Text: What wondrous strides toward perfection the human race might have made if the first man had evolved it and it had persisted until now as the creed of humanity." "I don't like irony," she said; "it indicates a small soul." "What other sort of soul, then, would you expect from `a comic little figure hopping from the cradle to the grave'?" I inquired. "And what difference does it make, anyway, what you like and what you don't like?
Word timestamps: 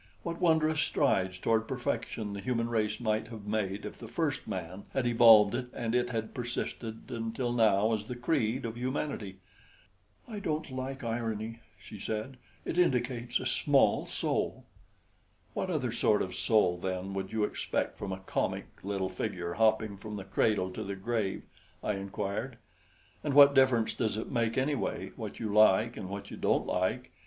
What 0.23 0.41
wondrous 0.41 0.79
strides 0.81 1.37
toward 1.37 1.67
perfection 1.67 2.33
the 2.33 2.39
human 2.41 2.69
race 2.69 2.99
might 2.99 3.27
have 3.27 3.45
made 3.45 3.85
if 3.85 3.97
the 3.99 4.07
first 4.07 4.47
man 4.47 4.85
had 4.93 5.05
evolved 5.05 5.53
it 5.53 5.67
and 5.75 5.93
it 5.93 6.09
had 6.09 6.33
persisted 6.33 7.01
until 7.11 7.53
now 7.53 7.93
as 7.93 8.05
the 8.05 8.15
creed 8.15 8.65
of 8.65 8.75
humanity." 8.75 9.35
"I 10.27 10.39
don't 10.39 10.71
like 10.71 11.03
irony," 11.03 11.59
she 11.79 11.99
said; 11.99 12.37
"it 12.65 12.79
indicates 12.79 13.39
a 13.39 13.45
small 13.45 14.07
soul." 14.07 14.65
"What 15.53 15.69
other 15.69 15.91
sort 15.91 16.23
of 16.23 16.33
soul, 16.33 16.79
then, 16.79 17.13
would 17.13 17.31
you 17.31 17.43
expect 17.43 17.99
from 17.99 18.09
`a 18.09 18.25
comic 18.25 18.65
little 18.81 19.07
figure 19.07 19.53
hopping 19.53 19.97
from 19.97 20.15
the 20.15 20.23
cradle 20.23 20.71
to 20.71 20.83
the 20.83 20.95
grave'?" 20.95 21.43
I 21.83 21.93
inquired. 21.93 22.57
"And 23.23 23.35
what 23.35 23.53
difference 23.53 23.93
does 23.93 24.17
it 24.17 24.31
make, 24.31 24.57
anyway, 24.57 25.11
what 25.15 25.39
you 25.39 25.53
like 25.53 25.95
and 25.95 26.09
what 26.09 26.31
you 26.31 26.37
don't 26.37 26.65
like? 26.65 27.11